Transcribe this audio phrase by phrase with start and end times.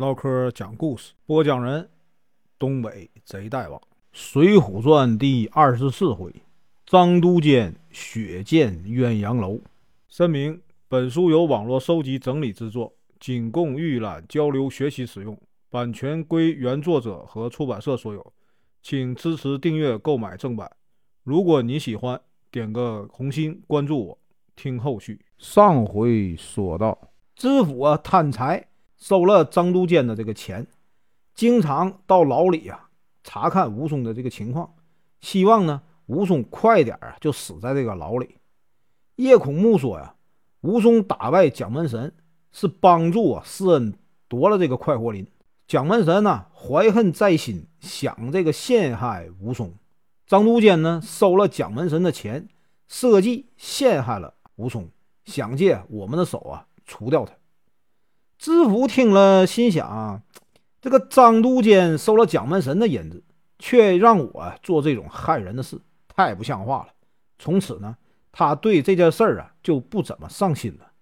[0.00, 1.86] 唠嗑讲故事，播讲人：
[2.58, 3.78] 东北贼大王，
[4.12, 6.32] 《水浒传》第二十四回：
[6.86, 9.60] 张都监血溅鸳鸯楼。
[10.08, 10.58] 声明：
[10.88, 18.32] 本书由网络收集整理制作，仅供预览、交流、学习使用，版权归原作者和出版社所有，
[18.82, 20.70] 请支持订阅、购买正版。
[21.24, 22.18] 如果你喜欢，
[22.50, 24.18] 点个红心，关注我，
[24.56, 25.20] 听后续。
[25.36, 26.98] 上回说到，
[27.36, 28.66] 知府啊贪财，
[29.00, 30.66] 收了张都监的这个钱，
[31.34, 32.90] 经常到牢里啊
[33.24, 34.74] 查看武松的这个情况，
[35.20, 38.36] 希望呢武松快点啊就死在这个牢里。
[39.16, 40.14] 叶孔目说呀，
[40.60, 42.14] 武松打败蒋门神
[42.52, 43.94] 是帮助啊施恩
[44.28, 45.26] 夺了这个快活林，
[45.66, 49.74] 蒋门神呢怀恨在心，想这个陷害武松。
[50.26, 52.48] 张都监呢收了蒋门神的钱，
[52.86, 54.88] 设计陷害了武松，
[55.24, 57.32] 想借我们的手啊除掉他。
[58.40, 60.22] 知府听了，心想：
[60.80, 63.22] 这个张都监收了蒋门神的银子，
[63.58, 65.78] 却让我做这种害人的事，
[66.08, 66.88] 太不像话了。
[67.38, 67.98] 从此呢，
[68.32, 70.92] 他对这件事儿啊就不怎么上心了。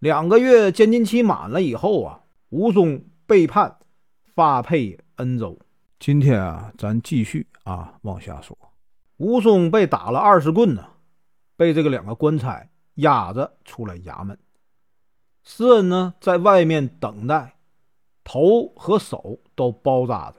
[0.00, 2.20] 两个月监禁期满了以后啊，
[2.50, 3.78] 武松被判
[4.34, 5.58] 发配恩州。
[5.98, 8.54] 今天啊，咱继续啊往下说。
[9.16, 10.84] 武松被打了二十棍呢，
[11.56, 14.38] 被这个两个官差押着出了衙门。
[15.42, 17.56] 施恩呢，在外面等待，
[18.22, 20.36] 头和手都包扎着。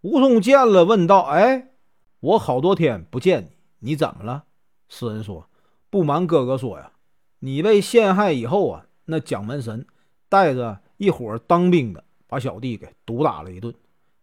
[0.00, 1.72] 武松见了，问道：“哎，
[2.20, 4.44] 我好多天不见你，你怎么了？”
[4.88, 5.48] 施恩说
[5.90, 6.92] ：“不瞒哥哥说呀，
[7.40, 9.86] 你被陷害以后啊，那蒋门神
[10.28, 13.74] 带着一伙当兵的，把小弟给毒打了一顿。”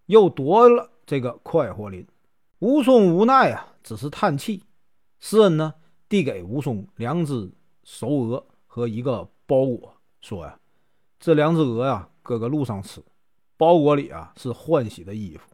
[0.07, 2.05] 又夺了这个快活林，
[2.59, 4.63] 武松无奈啊，只是叹气。
[5.19, 5.73] 施恩呢，
[6.07, 7.51] 递给武松两只
[7.83, 10.59] 熟鹅和一个包裹，说呀
[11.19, 13.03] ：“这两只鹅呀，哥哥路上吃。
[13.57, 15.49] 包裹里啊是换洗的衣服。”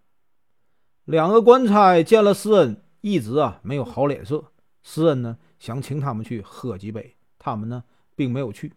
[1.05, 4.51] 两个官差见了施恩，一直啊没有好脸色。
[4.83, 7.83] 施恩呢，想请他们去喝几杯，他们呢
[8.15, 8.73] 并没有去。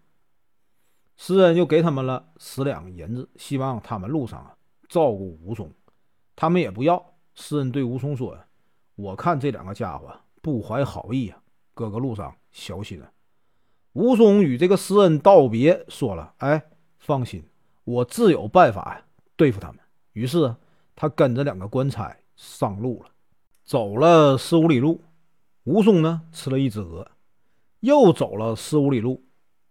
[1.16, 4.56] 施恩又给他们了十两银子，希望他们路上啊。
[4.88, 5.72] 照顾武松，
[6.36, 7.14] 他们也不要。
[7.34, 8.38] 施恩对武松说
[8.96, 11.40] ：“我看这两个家伙不怀好意啊，
[11.72, 13.10] 哥哥路上小心啊。”
[13.94, 16.62] 武松与这个施恩道别，说了：“哎，
[16.98, 17.42] 放心，
[17.84, 19.02] 我自有办法，
[19.36, 19.78] 对付他们。”
[20.14, 20.54] 于是
[20.94, 23.10] 他跟着两个官差上路了。
[23.64, 25.00] 走了十五里路，
[25.64, 27.08] 武松呢吃了一只鹅，
[27.80, 29.24] 又走了十五里路，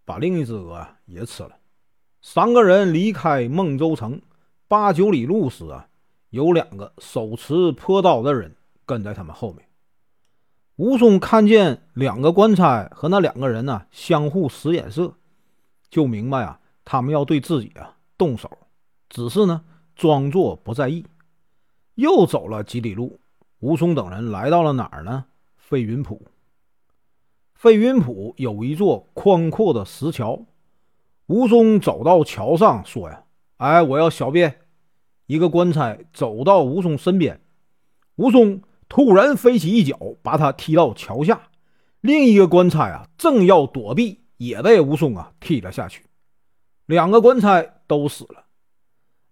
[0.04, 1.58] 把另一只鹅也吃了。
[2.22, 4.22] 三个人离开孟州城。
[4.70, 5.88] 八九里路时啊，
[6.32, 9.68] 有两个手持坡刀的人跟在他们后面。
[10.78, 15.14] 武松看见两个官差和那两个人呢相互使眼色，
[15.90, 18.50] 就明白啊，他们要对自己啊动手。
[19.08, 19.64] 只是呢，
[19.96, 21.06] 装作不在意。
[21.96, 23.20] 又走了几里路，
[23.60, 25.26] 武松等人来到了哪儿呢？
[25.58, 26.26] 飞云浦。
[27.54, 30.46] 飞云浦有一座宽阔的石桥。
[31.28, 33.24] 武松走到桥上，说呀
[33.58, 34.62] ：“哎，我要小便。”
[35.28, 37.40] 一个官差走到武松身边，
[38.16, 38.62] 武松
[38.94, 41.48] 突然飞起一脚，把他踢到桥下。
[42.00, 46.06] 另一个官差啊，正要躲避，也被武松啊踢了下去。
[46.86, 48.44] 两个官差都死了。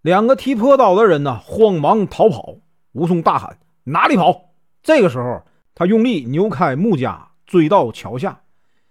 [0.00, 2.56] 两个提破刀的人呢，慌忙逃跑。
[2.90, 3.56] 武松大喊
[3.86, 4.50] ：“哪里跑！”
[4.82, 5.44] 这个时候，
[5.76, 8.42] 他用力扭开木架，追到桥下。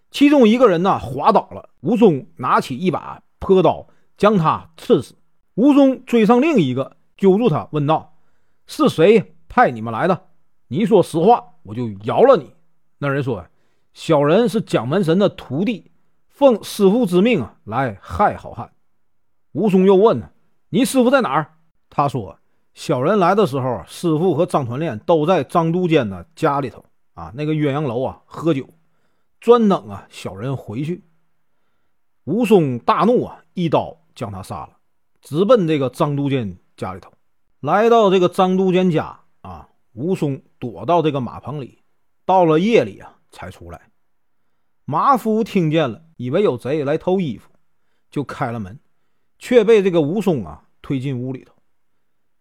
[0.09, 1.67] 其中一个人呢，滑倒了。
[1.81, 5.15] 武松拿起一把破刀，将他刺死。
[5.55, 6.95] 武松追上另一个。
[7.17, 8.15] 揪住他，问道
[8.65, 10.27] ：“是谁派你们来的？
[10.71, 12.53] 你说实话，我就饶了你。”
[12.97, 13.45] 那人说
[13.93, 15.91] ：“小人是蒋门神的徒弟，
[16.29, 18.71] 奉师傅之命啊，来害好汉。”
[19.51, 20.31] 武松又问
[20.71, 21.55] ：“你师傅在哪儿？”
[21.91, 22.39] 他说
[22.73, 28.65] ：“小人来的时候，师傅和张团练都在张都监的家里头啊，那个鸳鸯楼啊，喝酒，
[29.41, 31.03] 专等啊小人回去。”
[32.23, 34.77] 武松大怒啊，一刀将他杀了，
[35.21, 36.57] 直奔这个张都监。
[36.77, 37.11] 家里头，
[37.59, 39.19] 来到这个张都监家
[39.93, 41.79] 武松躲到这个马棚里，
[42.25, 43.89] 到了夜里啊才出来。
[44.85, 47.49] 马夫听见了，以为有贼来偷衣服，
[48.09, 48.79] 就开了门，
[49.37, 51.53] 却被这个武松啊推进屋里头。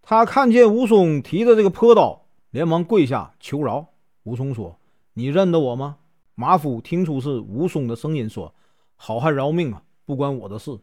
[0.03, 3.89] 他看见武松提着这个破刀，连忙跪下求饶。
[4.25, 4.79] 武松说
[5.15, 5.99] ：“你认得我吗？”
[6.35, 8.55] 马夫听出是武松的声音，说
[8.97, 10.79] ：“好汉饶命啊，不关我的事。”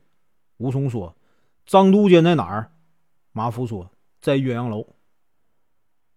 [0.57, 1.15] 武松说
[1.65, 2.71] ：“张都监在哪儿？”
[3.33, 3.89] 马夫说
[4.21, 4.87] ：“在鸳鸯楼。”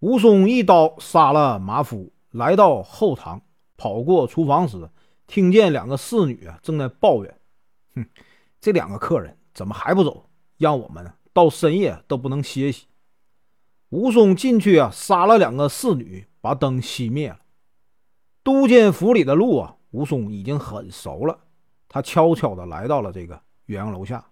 [0.01, 3.43] 武松一刀杀了马夫，来到后堂，
[3.77, 4.89] 跑过厨房时，
[5.27, 7.39] 听见两个侍女啊正在抱怨
[7.95, 8.07] ：“哼，
[8.61, 10.31] 这两个客人怎么还不走？
[10.57, 12.87] 让我们到深夜都不能歇息。
[13.91, 17.41] 武松进去啊，杀了两个侍女，把灯熄灭了。
[18.43, 21.41] 都监府里的路啊，武松已经很熟了。
[21.89, 24.31] 他悄悄地来到了这个鸳阳楼下，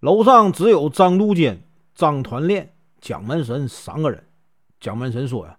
[0.00, 2.73] 楼上只有张都监、张团练、
[3.04, 4.24] 蒋门神三个人。
[4.80, 5.58] 蒋门神说：“呀，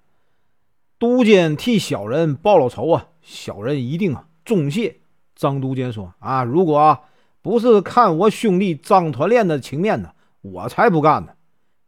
[0.98, 5.02] 都监替小人报了仇啊，小人一定啊重谢。”
[5.36, 7.00] 张都监说：“啊，如果
[7.44, 11.34] 不是看我兄弟张团练的情面呢，我才不干呢。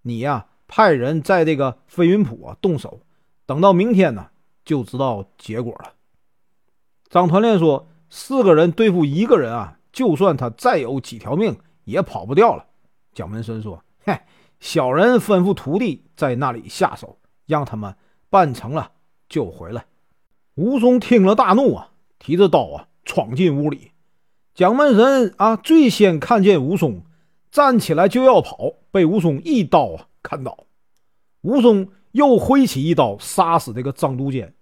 [0.03, 3.01] 你呀，派人在这个飞云浦啊动手，
[3.47, 4.29] 等到明天呢。”
[4.63, 5.93] 就知道结果了。
[7.09, 12.65] 张团练说：“四个人对付一个人啊，就算他再有几条命，也跑不掉了。”
[13.15, 14.19] 蒋门神说：“嘿，
[14.59, 17.95] 小人吩咐徒弟在那里下手，让他们
[18.29, 18.91] 办成了
[19.29, 19.85] 就回来。”
[20.55, 23.91] 武松听了大怒啊，提着刀啊闯进屋里。
[24.55, 27.03] 蒋门神啊最先看见武松，
[27.51, 30.65] 站起来就要跑，被武松一刀啊砍倒。
[31.41, 34.55] 武松又挥起一刀杀死这个张都监。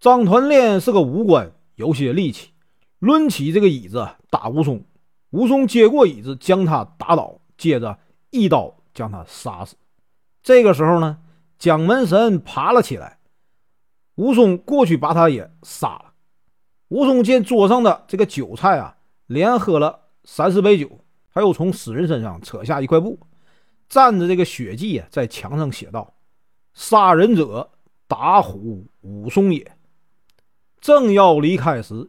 [0.00, 2.52] 张团练是个武官，有些力气，
[2.98, 4.84] 抡起这个椅子打武松。
[5.30, 7.98] 武松接过椅子，将他打倒，接着
[8.30, 9.76] 一刀将他杀死。
[10.42, 11.18] 这个时候呢，
[11.58, 13.18] 蒋门神爬了起来，
[14.14, 16.14] 武松过去把他也杀了。
[16.88, 18.96] 武松见桌上的这个酒菜啊，
[19.26, 23.18] 连喝了三四杯酒，他又从死人身上扯下一块布，
[23.90, 26.14] 蘸着这个血迹啊，在墙上写道
[26.72, 27.70] ：“杀人者，
[28.08, 29.72] 打虎武松也。”
[30.80, 32.08] 正要离开时，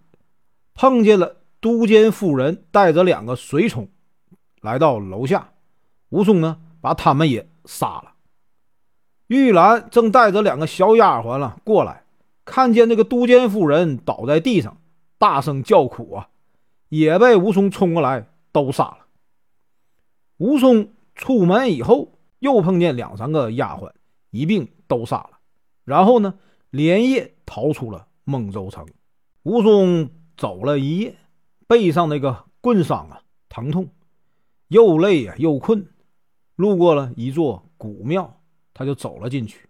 [0.75, 3.89] 碰见了都监夫人带着两个随从
[4.61, 5.53] 来到楼下。
[6.09, 8.13] 武松呢，把他们也杀了。
[9.27, 12.03] 玉兰正带着两个小丫鬟了过来，
[12.45, 14.77] 看见那个都监夫人倒在地上，
[15.17, 16.29] 大声叫苦啊，
[16.89, 18.99] 也被武松冲过来都杀了。
[20.37, 23.91] 武松出门以后，又碰见两三个丫鬟，
[24.31, 25.31] 一并都杀了。
[25.83, 26.35] 然后呢，
[26.69, 28.07] 连夜逃出了。
[28.29, 28.85] 孟州城，
[29.43, 31.15] 武松走了一夜，
[31.65, 33.87] 背上那个棍伤啊，疼痛，
[34.67, 35.87] 又累啊又困。
[36.57, 38.41] 路过了一座古庙，
[38.73, 39.69] 他就走了进去，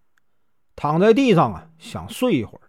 [0.75, 2.62] 躺在地上啊，想睡一会儿。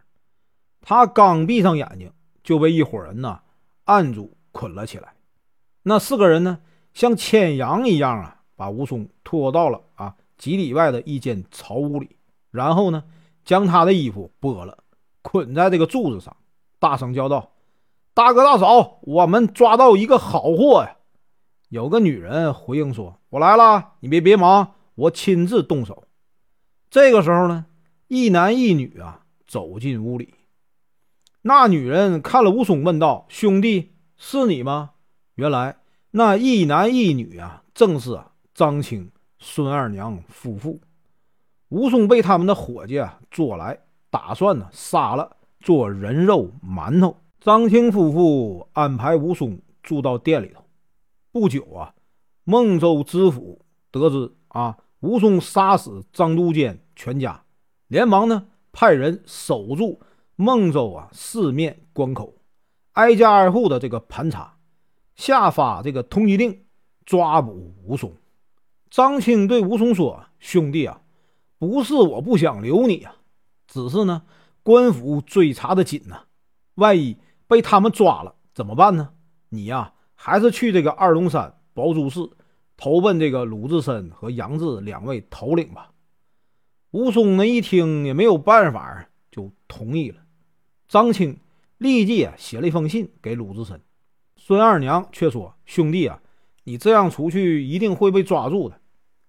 [0.80, 2.12] 他刚闭上眼睛，
[2.42, 3.40] 就被一伙人呢
[3.84, 5.14] 按住捆了起来。
[5.84, 6.58] 那四个人呢，
[6.92, 12.16] 像牵羊一样啊，把武松拖到了啊几里外的一间草屋里，
[12.50, 13.04] 然后呢，
[13.44, 14.78] 将他的衣服剥了。
[15.22, 16.36] 捆在这个柱子上，
[16.78, 17.52] 大声叫道
[18.14, 20.96] ：“大哥大嫂，我们抓到一个好货呀！”
[21.68, 26.04] 有个女人回应说：“我来了，你别别忙，我亲自动手。”
[26.90, 27.66] 这个时候呢，
[28.08, 30.34] 一男一女啊走进屋里。
[31.42, 34.90] 那女人看了武松，问道：“兄弟，是你吗？”
[35.36, 35.76] 原来
[36.12, 38.18] 那一男一女啊，正是
[38.54, 40.80] 张青、孙二娘夫妇。
[41.68, 43.78] 武松被他们的伙计啊捉来。
[44.10, 47.14] 打算呢杀了做人肉馒头。
[47.40, 50.64] 张青夫妇安排武松住到店里头。
[51.30, 51.94] 不久啊，
[52.44, 57.44] 孟州知府得知啊武松杀死张都监全家，
[57.86, 60.00] 连忙呢派人守住
[60.36, 62.34] 孟州啊四面关口，
[62.92, 64.56] 挨家挨户的这个盘查，
[65.14, 66.64] 下发这个通缉令
[67.04, 68.12] 抓捕武松。
[68.90, 71.02] 张青对武松说：“兄弟啊，
[71.58, 73.16] 不是我不想留你啊。”
[73.68, 74.22] 只是呢，
[74.62, 76.22] 官府追查的紧呐，
[76.76, 79.10] 万一被他们抓了怎么办呢？
[79.50, 82.36] 你呀，还是去这个二龙山宝珠寺
[82.76, 85.92] 投奔这个鲁智深和杨志两位头领吧。
[86.90, 90.16] 武松呢一听也没有办法，就同意了。
[90.88, 91.38] 张青
[91.78, 93.80] 立即啊写了一封信给鲁智深，
[94.36, 96.20] 孙二娘却说：“兄弟啊，
[96.64, 98.80] 你这样出去一定会被抓住的。”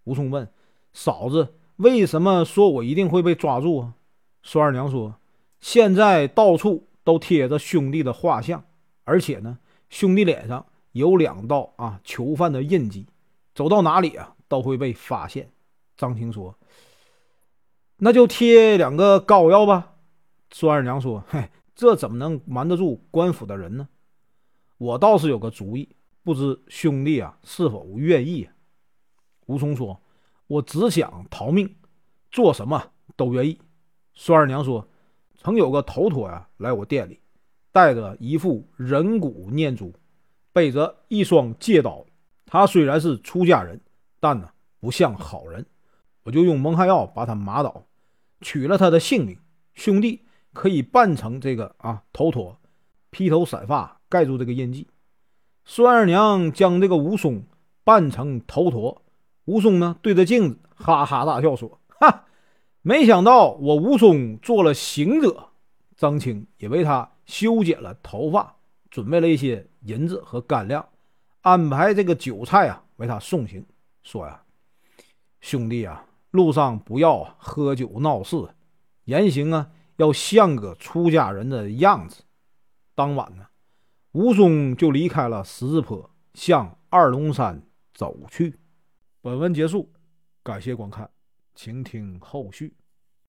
[0.06, 0.50] 武松问
[0.92, 3.94] ：“嫂子，为什么说我一定会被抓住啊？”
[4.42, 5.20] 孙二娘说
[5.62, 8.66] ：“现在到处都贴着兄弟的画像，
[9.04, 13.08] 而且呢，兄弟脸上有两道啊囚犯的印记，
[13.54, 15.52] 走到哪里啊都会被发现。”
[15.98, 16.58] 张青说
[17.98, 19.96] ：“那就贴两个膏药吧。”
[20.52, 23.88] 孙二娘说：“嘿，这怎么能瞒得住官府的人呢？
[24.78, 25.90] 我倒是有个主意，
[26.24, 28.54] 不知兄弟啊是否愿意？”啊
[29.48, 30.02] 吴松说
[30.48, 31.76] ：“我只想逃命，
[32.32, 33.60] 做什么都愿意。”
[34.16, 34.88] 孙二娘说
[35.38, 37.20] ：“曾有个头陀呀，来我店里，
[37.72, 39.94] 带着一副人骨念珠，
[40.54, 42.06] 背着一双戒刀。
[42.46, 43.80] 他虽然是出家人，
[44.20, 45.66] 但呢不像好人。
[46.24, 47.86] 我就用蒙汗药把他麻倒，
[48.42, 49.38] 取了他的性命。
[49.74, 52.60] 兄弟可以扮成这个啊头陀，
[53.10, 54.88] 披头散发盖住这个印记。”
[55.66, 57.44] 孙二娘将这个武松
[57.84, 59.04] 扮成头陀。
[59.46, 62.26] 武松呢，对着镜子哈哈大笑说：“哈，
[62.82, 65.50] 没想到我武松做了行者。”
[65.96, 68.56] 张青也为他修剪了头发，
[68.90, 70.88] 准备了一些银子和干粮，
[71.42, 73.66] 安排这个酒菜啊为他送行。
[74.04, 74.44] 说呀，
[75.42, 78.36] 兄弟啊，路上不要喝酒闹事，
[79.06, 82.24] 言行啊要像个出家人的样子。
[82.96, 83.46] 当晚呢，
[84.12, 87.62] 吴松就离开了十字坡，向二龙山
[87.94, 88.60] 走去。
[89.22, 89.92] 本文结束，
[90.44, 91.10] 感谢观看，
[91.54, 92.74] 请听后续。